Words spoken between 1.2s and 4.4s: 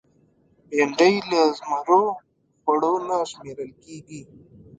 له زمرو خوړو نه شمېرل کېږي